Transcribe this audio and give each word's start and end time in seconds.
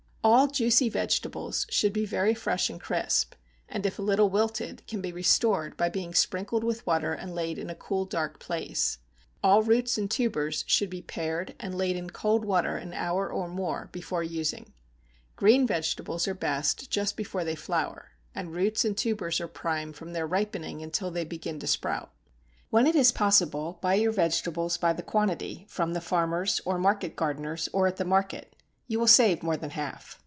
All 0.23 0.45
juicy 0.45 0.87
vegetables 0.87 1.65
should 1.71 1.93
be 1.93 2.05
very 2.05 2.35
fresh 2.35 2.69
and 2.69 2.79
crisp; 2.79 3.33
and 3.67 3.83
if 3.87 3.97
a 3.97 4.03
little 4.03 4.29
wilted, 4.29 4.85
can 4.85 5.01
be 5.01 5.11
restored 5.11 5.75
by 5.77 5.89
being 5.89 6.13
sprinkled 6.13 6.63
with 6.63 6.85
water 6.85 7.11
and 7.13 7.33
laid 7.33 7.57
in 7.57 7.71
a 7.71 7.75
cool, 7.75 8.05
dark 8.05 8.39
place; 8.39 8.99
all 9.43 9.63
roots 9.63 9.97
and 9.97 10.11
tubers 10.11 10.63
should 10.67 10.91
be 10.91 11.01
pared 11.01 11.55
and 11.59 11.73
laid 11.75 11.95
in 11.95 12.11
cold 12.11 12.45
water 12.45 12.77
an 12.77 12.93
hour 12.93 13.27
or 13.33 13.47
more 13.47 13.89
before 13.91 14.21
using. 14.21 14.73
Green 15.37 15.65
vegetables 15.65 16.27
are 16.27 16.35
best 16.35 16.91
just 16.91 17.17
before 17.17 17.43
they 17.43 17.55
flower; 17.55 18.11
and 18.35 18.53
roots 18.53 18.85
and 18.85 18.95
tubers 18.99 19.41
are 19.41 19.47
prime 19.47 19.91
from 19.91 20.13
their 20.13 20.27
ripening 20.27 20.83
until 20.83 21.09
they 21.09 21.25
begin 21.25 21.57
to 21.61 21.65
sprout. 21.67 22.13
When 22.69 22.85
it 22.85 22.95
is 22.95 23.11
possible 23.11 23.79
buy 23.81 23.95
your 23.95 24.11
vegetables 24.11 24.77
by 24.77 24.93
the 24.93 25.01
quantity, 25.01 25.65
from 25.67 25.93
the 25.93 26.01
farmers, 26.01 26.61
or 26.63 26.77
market 26.77 27.15
gardeners, 27.15 27.69
or 27.73 27.87
at 27.87 27.97
the 27.97 28.05
market; 28.05 28.55
you 28.87 28.99
will 28.99 29.07
save 29.07 29.41
more 29.41 29.55
than 29.55 29.69
half. 29.69 30.19